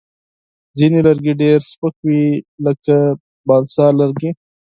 [0.77, 2.23] ځینې لرګي ډېر سپک وي،
[2.65, 2.95] لکه
[3.47, 4.29] بالسا لرګی.